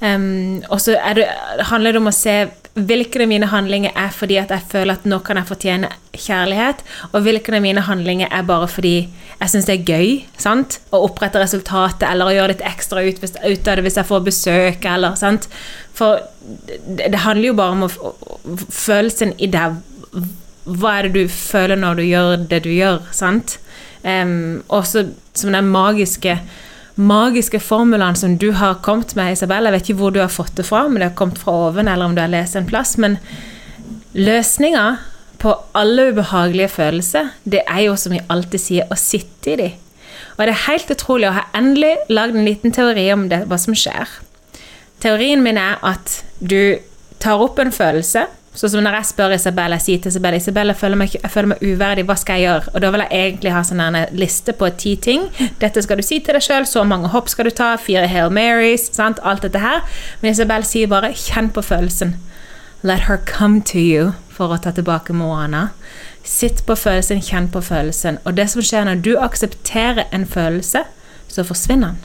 [0.00, 1.20] Um, og så er
[1.68, 2.36] handler det om å se
[2.86, 6.82] hvilke av mine handlinger er fordi at jeg føler at nå kan jeg fortjene kjærlighet,
[7.12, 8.94] og hvilke av mine handlinger er bare fordi
[9.38, 10.78] jeg syns det er gøy sant?
[10.90, 14.24] å opprette resultatet eller å gjøre litt ekstra ut, ut av det hvis jeg får
[14.26, 14.88] besøk.
[14.88, 15.48] Eller, sant?
[15.96, 18.14] For det, det handler jo bare om å,
[18.74, 19.78] følelsen i deg.
[20.68, 23.02] Hva er det du føler når du gjør det du gjør?
[23.14, 23.58] sant?
[24.02, 26.38] Um, også som den magiske
[26.98, 29.68] magiske formulene som du har kommet med, Isabel.
[29.68, 31.88] Jeg vet ikke hvor du har fått det fra, om det har kommet fra oven,
[31.88, 32.96] eller om du har lest en plass.
[32.98, 33.18] Men
[34.18, 34.86] løsninga
[35.38, 39.68] på alle ubehagelige følelser, det er jo som vi alltid sier, å sitte i de.
[40.36, 43.58] Og det er helt utrolig, å ha endelig lagd en liten teori om det, hva
[43.62, 44.10] som skjer.
[45.02, 46.78] Teorien min er at du
[47.22, 48.26] tar opp en følelse,
[48.58, 51.30] sånn som når jeg spør Isabel, jeg sier til Isabel Isabel, jeg føler meg, jeg
[51.30, 52.72] føler meg uverdig, hva skal jeg gjøre?
[52.74, 55.28] Og da vil jeg egentlig ha sånn en liste på ti ting.
[55.62, 58.34] Dette skal du si til deg sjøl, så mange hopp skal du ta, fire Hail
[58.34, 59.22] Marys, sant?
[59.22, 59.84] alt dette her.
[60.22, 62.16] Men Isabel sier bare 'kjenn på følelsen'.
[62.82, 65.70] Let her come to you, for å ta tilbake Moana.
[66.24, 68.18] Sitt på følelsen, kjenn på følelsen.
[68.24, 70.84] Og det som skjer når du aksepterer en følelse,
[71.28, 72.04] så forsvinner den.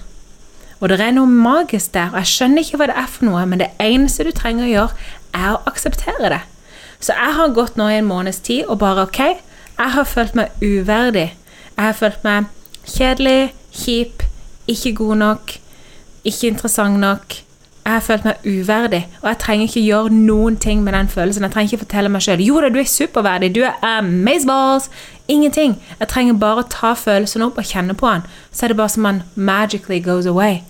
[0.84, 3.46] Og det er noe magisk der, og jeg skjønner ikke hva det er for noe,
[3.48, 6.42] men det eneste du trenger å gjøre, er å akseptere det.
[7.04, 9.22] Så jeg har gått nå i en måneds tid og bare ok,
[9.78, 11.34] jeg har følt meg uverdig.
[11.74, 12.46] Jeg har følt meg
[12.88, 14.24] kjedelig, kjip,
[14.70, 15.56] ikke god nok,
[16.24, 17.40] ikke interessant nok.
[17.84, 21.44] Jeg har følt meg uverdig, og jeg trenger ikke gjøre noen ting med den følelsen.
[21.44, 24.88] Jeg trenger ikke fortelle meg sjøl jo da, du er superverdig, du er amazeballs.
[25.28, 25.76] Ingenting.
[26.00, 28.24] Jeg trenger bare å ta følelsen opp og kjenne på den.
[28.52, 30.62] Så er det bare som den magically goes away.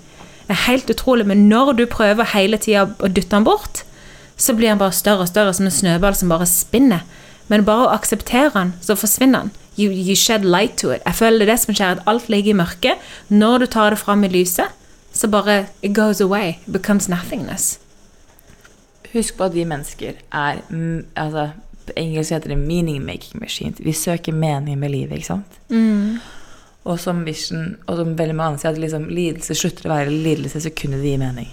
[0.48, 3.84] Det er helt utrolig, men når du prøver hele tida å dytte den bort,
[4.44, 7.06] så blir han bare større og større, som en snøball som bare spinner.
[7.48, 9.52] Men bare å akseptere han, så forsvinner han.
[9.78, 11.02] You, you shed light to it.
[11.06, 13.08] Jeg føler det er det som skjer, at alt ligger i mørket.
[13.30, 14.76] Når du tar det fram i lyset,
[15.14, 16.58] så bare it goes away.
[16.68, 17.80] It becomes nothingness.
[19.14, 21.50] Husk på at vi mennesker er mm, altså,
[21.86, 23.84] På engelsk heter det 'meaning making machines'.
[23.84, 25.60] Vi søker mening med livet, ikke sant?
[26.84, 30.62] Og som Vision, og som veldig mange anser at liksom, lidelse slutter å være lidelse
[30.62, 31.50] sekundet det gir mening.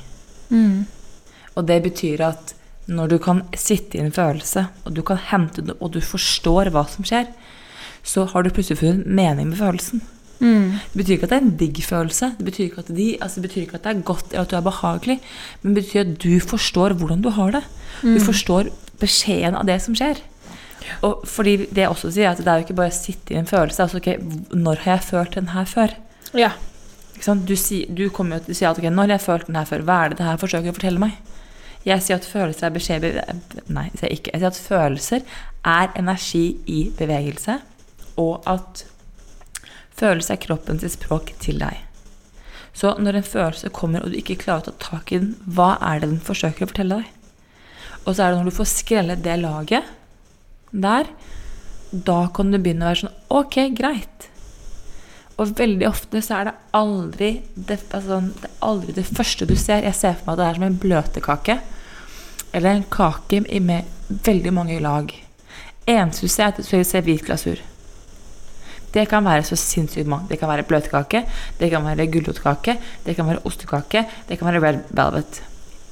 [1.54, 2.54] Og det betyr at
[2.90, 6.72] når du kan sitte i en følelse, og du kan hente det, og du forstår
[6.74, 7.30] hva som skjer,
[8.02, 10.02] så har du plutselig funnet mening med følelsen.
[10.90, 13.40] Det betyr ikke at det er en digg følelse, det betyr ikke at, de, altså
[13.40, 15.16] det, betyr ikke at det er godt eller at du er behagelig,
[15.62, 17.62] men det betyr at du forstår hvordan du har det.
[18.16, 18.70] Du forstår
[19.02, 20.22] beskjeden av det som skjer.
[21.04, 23.34] Og fordi det jeg også sier, er at det er jo ikke bare å sitte
[23.34, 23.84] i en følelse.
[23.84, 25.92] Altså, ok, når har jeg følt den her før?
[26.32, 26.54] Ja.
[27.20, 29.60] Du, si, du kommer jo til å si at ok, når har jeg følt den
[29.60, 29.84] her før?
[29.84, 31.18] Hva er det det her forsøker å fortelle meg?
[31.86, 33.04] Jeg sier at følelser er beskjed...
[33.72, 34.32] Nei, jeg sier ikke.
[34.34, 35.22] Jeg sier at følelser
[35.64, 37.60] er energi i bevegelse.
[38.20, 38.84] og at
[39.96, 41.78] følelse er kroppens språk til deg.
[42.76, 45.74] Så når en følelse kommer, og du ikke klarer å ta tak i den, hva
[45.80, 47.08] er det den forsøker å fortelle deg?
[48.04, 49.88] Og så er det når du får skrelle det laget
[50.70, 51.08] der,
[51.90, 54.28] da kan du begynne å være sånn Ok, greit.
[55.40, 59.54] Og veldig ofte så er det aldri det, altså, det, er aldri det første du
[59.56, 59.86] ser.
[59.86, 61.56] Jeg ser for meg at det er som en bløtkake.
[62.52, 63.88] Eller en kake med
[64.26, 65.12] veldig mange lag.
[65.88, 67.62] Eneste du ser, er at du ser hvit glasur.
[68.90, 70.28] Det kan være så sinnssykt mange.
[70.28, 71.22] Det kan være bløtkake,
[71.60, 72.74] det kan være gulrotkake,
[73.06, 75.42] det kan være ostekake, det kan være red velvet.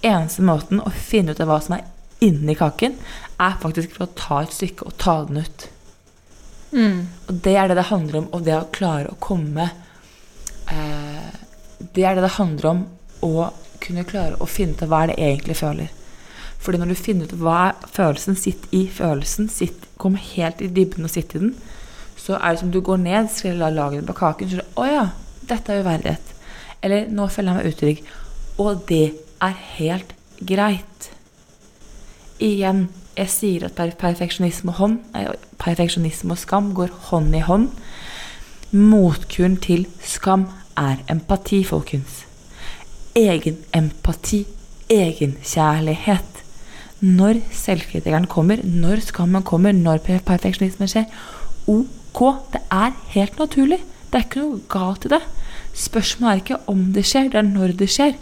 [0.03, 1.87] Eneste måten å finne ut av hva som er
[2.27, 2.99] inni kaken,
[3.39, 5.69] er faktisk for å ta et stykke og ta den ut.
[6.73, 7.07] Mm.
[7.29, 9.71] Og det er det det handler om, og det å klare å komme
[10.69, 11.31] eh,
[11.79, 12.83] Det er det det handler om
[13.25, 13.49] å
[13.81, 15.89] kunne klare å finne ut av hva det egentlig føler.
[16.59, 20.71] Fordi når du finner ut hva er følelsen, sitt i følelsen, sitt, kom helt i
[20.71, 21.55] dybden og sitt i den,
[22.19, 24.89] så er det som du går ned, skreller lagene på kaken, så er det, å
[24.91, 25.05] ja,
[25.49, 26.35] dette er uverdighet.
[26.85, 28.03] Eller nå føler jeg meg utrygg.
[28.59, 29.05] Og det
[29.43, 30.15] er helt
[30.51, 31.11] greit.
[32.43, 34.99] Igjen, jeg sier at perfeksjonisme og, hånd,
[35.59, 37.69] perfeksjonisme og skam går hånd i hånd.
[38.71, 40.47] Motkuren til skam
[40.79, 42.23] er empati, folkens.
[43.19, 44.45] Egenempati,
[44.93, 46.45] egenkjærlighet.
[47.01, 51.07] Når selvkritikeren kommer, når skammen kommer, når perfeksjonismen skjer,
[51.69, 52.23] ok,
[52.55, 53.81] det er helt naturlig.
[54.09, 55.23] Det er ikke noe galt i det.
[55.79, 58.15] Spørsmålet er ikke om det skjer, det er når det skjer.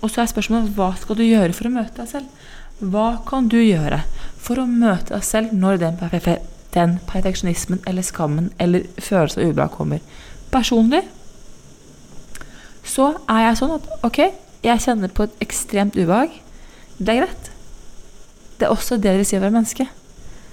[0.00, 2.44] Og så er spørsmålet hva skal du gjøre for å møte deg selv?
[2.82, 4.02] Hva kan du gjøre
[4.42, 5.98] for å møte deg selv når den,
[6.74, 10.02] den perfeksjonismen eller skammen eller følelsen av ubehag kommer?
[10.54, 11.04] Personlig
[12.84, 14.20] så er jeg sånn at ok,
[14.64, 16.32] jeg kjenner på et ekstremt ubehag.
[16.98, 17.50] Det er greit.
[18.58, 19.86] Det er også det dere sier si å være menneske.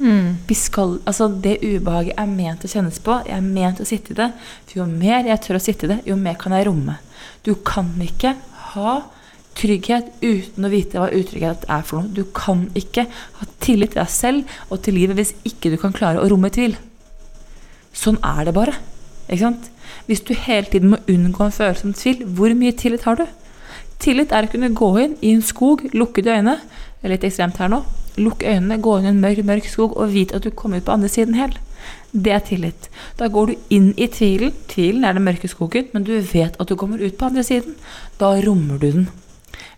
[0.01, 0.37] Mm.
[0.47, 3.19] Vi skal, altså Det ubehaget er ment å kjennes på.
[3.27, 4.31] Jeg er ment å sitte i det.
[4.65, 6.97] For jo mer jeg tør å sitte i det, jo mer kan jeg romme.
[7.45, 8.35] Du kan ikke
[8.73, 8.95] ha
[9.57, 12.13] trygghet uten å vite hva utrygghet er for noe.
[12.15, 15.95] Du kan ikke ha tillit til deg selv og til livet hvis ikke du kan
[15.95, 16.77] klare å romme tvil.
[17.93, 18.77] Sånn er det bare.
[19.27, 19.69] Ikke sant?
[20.07, 23.25] Hvis du hele tiden må unngå en følelse om tvil, hvor mye tillit har du?
[24.01, 26.57] Tillit er å kunne gå inn i en skog, lukke øynene
[27.01, 27.79] det er litt ekstremt her nå,
[28.21, 30.85] lukke øynene, gå inn i en mørk, mørk skog og vite at du kommer ut
[30.85, 31.55] på andre siden hel.
[32.13, 32.89] Det er tillit.
[33.17, 34.53] Da går du inn i tvilen.
[34.69, 37.73] Tvilen er den mørke skogen, men du vet at du kommer ut på andre siden.
[38.21, 39.07] Da rommer du den.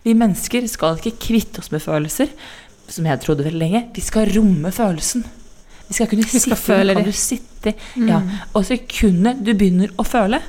[0.03, 2.31] Vi mennesker skal ikke kvitte oss med følelser,
[2.91, 3.85] som jeg trodde veldig lenge.
[3.95, 5.23] Vi skal romme følelsen.
[5.87, 7.11] Vi skal kunne skal sitte føle kan det.
[7.11, 7.73] du sitte,
[8.07, 8.21] ja.
[8.53, 10.39] Og sekundet du begynner å føle,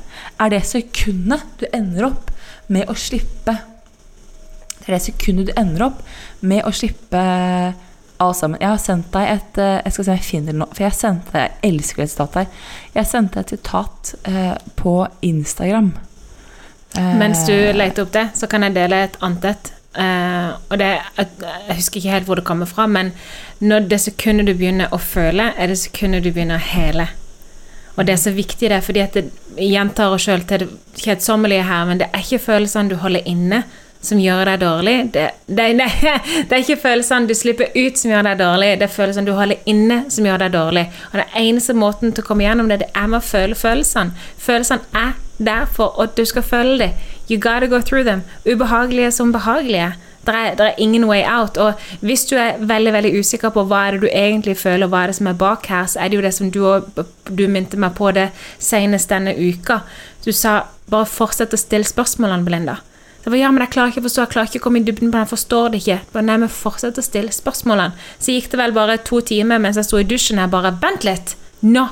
[0.40, 2.30] er det sekundet du ender opp
[2.72, 3.52] med å slippe
[4.78, 6.00] Det er det sekundet du ender opp
[6.44, 7.20] med å slippe
[8.22, 8.60] alt sammen.
[8.60, 10.86] Jeg har sendt deg et eh, Jeg skal se om jeg finner det nå, for
[10.86, 12.50] jeg sendte Jeg elsker et sitat her.
[12.94, 15.94] Jeg sendte et sitat eh, på Instagram.
[16.98, 19.72] Eh, Mens du leter opp det, så kan jeg dele et annet et.
[19.94, 23.12] Uh, og det, jeg, jeg husker ikke helt hvor det kommer fra, men
[23.62, 27.06] når det sekundet du begynner å føle, er det sekundet du begynner å hele.
[27.94, 31.66] Og det er så viktig det, fordi at det gjentar oss sjøl til det kjedsommelige
[31.68, 33.62] her, men det er ikke følelsene du holder inne
[34.04, 34.96] som gjør deg dårlig.
[35.14, 35.86] Det, det, det,
[36.50, 39.36] det er ikke følelsene du slipper ut som gjør deg dårlig, det er følelsene du
[39.38, 40.88] holder inne som gjør deg dårlig.
[41.12, 44.26] Og den eneste måten til å komme gjennom det, det er med å føle følelsene.
[44.42, 46.90] Følelsene er der for at du skal følge dem.
[47.30, 48.22] You gotta go through them.
[48.46, 49.94] Ubehagelige som behagelige.
[50.26, 51.56] Det er, er ingen way out.
[51.56, 55.02] Og hvis du er veldig veldig usikker på hva er det du egentlig føler, hva
[55.02, 56.62] er det som er bak her, så er det jo det som du,
[57.28, 59.82] du minte meg på det senest denne uka.
[60.24, 62.78] Du sa bare fortsett å stille spørsmålene, Belinda.
[63.24, 64.84] Det jeg ja, men jeg klarer ikke å forstå, jeg klarer ikke å komme i
[64.84, 66.00] dybden på den, jeg forstår det ikke.
[66.12, 67.96] Bare, nei, men fortsett å stille spørsmålene.
[68.20, 71.06] Så gikk det vel bare to timer mens jeg sto i dusjen her bare Vent
[71.08, 71.32] litt!
[71.64, 71.86] Nå!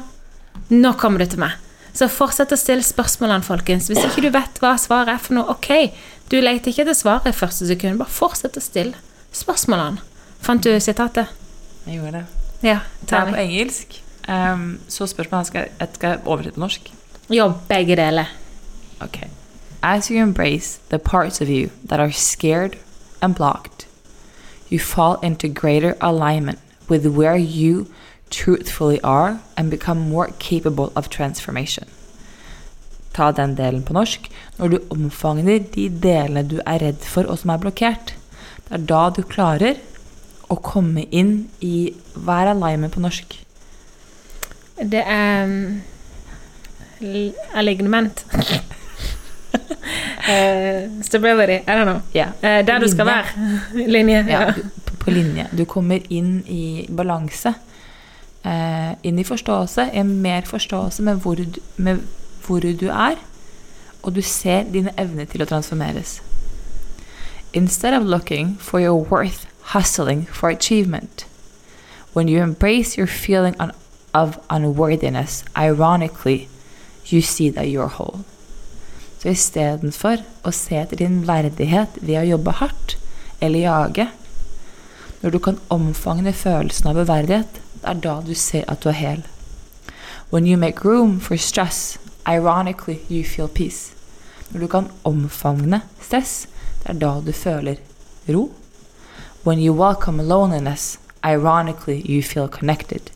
[0.72, 1.56] Nå kommer du til meg.
[1.92, 3.90] Så fortsett å stille spørsmålene, folkens.
[3.90, 5.92] Hvis ikke du vet hva svaret er for noe, ok.
[6.32, 8.00] Du leter ikke etter svaret i første sekund.
[8.00, 8.96] Bare fortsett å stille
[9.36, 10.00] spørsmålene.
[10.42, 11.28] Fant du sitatet?
[11.86, 12.24] Jeg gjorde det.
[12.62, 13.98] Ja, Det er på engelsk.
[14.28, 16.92] Um, så spørsmålet skal jeg skal oversette på norsk.
[17.32, 18.30] Jo, begge deler.
[19.02, 19.24] Ok.
[19.82, 22.78] As you embrace the parts of you that are scared
[23.20, 23.86] and blocked,
[24.70, 27.86] you fall into greater alignment with where you
[28.32, 31.84] truthfully are and become more capable of transformation.
[33.12, 34.30] Ta den delen på norsk.
[34.58, 38.14] Når du omfavner de delene du er redd for og som er blokkert,
[38.68, 39.76] det er da du klarer
[40.48, 43.36] å komme inn i Hva er alignment på norsk?
[44.82, 45.82] Det er um,
[47.54, 48.24] alignment.
[50.28, 52.00] Eh, stability, I don't know.
[52.14, 52.30] Yeah.
[52.38, 53.24] Uh, der du skal være.
[53.92, 54.24] Linje.
[54.28, 54.52] ja, Ja.
[54.86, 55.46] på- på linje.
[55.56, 57.52] Du kommer inn i balanse.
[58.44, 62.02] Eh, inn i forståelse, i mer forståelse med hvor, du, med
[62.46, 63.20] hvor du er,
[64.02, 66.20] og du ser dine evner til å transformeres.
[67.52, 71.26] Instead of looking for your worth hustling for achievement,
[72.12, 73.72] when you embrace your feeling on,
[74.14, 76.48] of unworthiness, ironically,
[77.06, 78.24] you see that you're whole.
[79.22, 82.96] Så istedenfor å se etter din verdighet ved å jobbe hardt
[83.40, 84.08] eller jage,
[85.22, 88.98] når du kan omfavne følelsen av uverdighet, det er da du ser at du er
[88.98, 89.22] hel.
[90.32, 93.92] When you make room for stress, ironically you feel peace.
[94.50, 96.46] Når du kan omfavne stress,
[96.82, 97.76] det er da du føler
[98.28, 98.50] ro.
[99.44, 103.10] When you welcome loneliness, ironically you feel connected.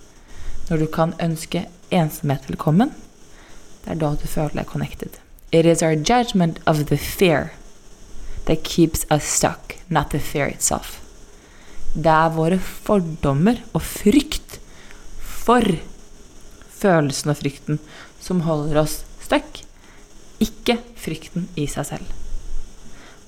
[0.70, 2.94] Når du kan ønske ensomhet velkommen,
[3.84, 5.10] det er da du føler deg connected.
[5.52, 7.52] It is our judgment of the fear
[8.46, 11.05] that keeps us stuck, not the fear itself.
[11.96, 14.58] Det er våre fordommer og frykt
[15.16, 15.64] for
[16.76, 17.78] følelsen og frykten
[18.20, 19.62] som holder oss stuck,
[20.42, 22.12] ikke frykten i seg selv.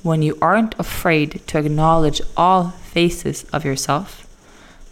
[0.04, 4.26] When you aren't afraid to acknowledge all faces of yourself,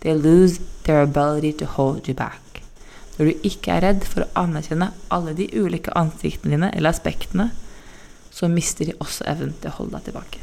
[0.00, 2.62] they lose their ability to hold you back.
[3.18, 7.50] Når du ikke er redd for å anerkjenne alle de ulike ansiktene dine eller aspektene,
[8.30, 10.40] så mister de også evnen til å holde deg tilbake.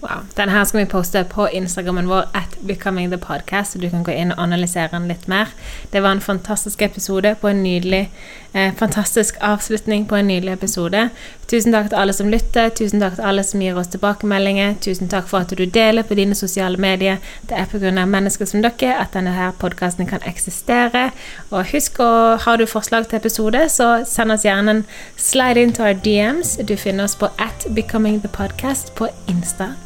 [0.00, 0.20] Wow.
[0.36, 4.04] Den her skal vi poste på Instagrammen vår at Becoming the Podcast, så du kan
[4.06, 5.50] gå inn og analysere den litt mer.
[5.90, 8.04] Det var en fantastisk episode på en nydelig
[8.52, 11.08] eh, fantastisk avslutning på en nydelig episode.
[11.50, 14.76] Tusen takk til alle som lytter, tusen takk til alle som gir oss tilbakemeldinger.
[14.84, 17.16] Tusen takk for at du deler på dine sosiale medier.
[17.48, 18.04] Det er pga.
[18.04, 21.10] mennesker som dere at denne her podkasten kan eksistere.
[21.50, 24.84] Og husk å Har du forslag til episode, så send oss gjerne en
[25.16, 26.56] slide into our DMs.
[26.56, 29.74] Du finner oss på at Becoming the Podcast på Insta.